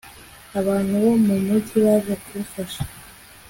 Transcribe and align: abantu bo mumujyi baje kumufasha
abantu 0.59 0.93
bo 1.03 1.11
mumujyi 1.25 1.75
baje 1.83 2.13
kumufasha 2.21 2.81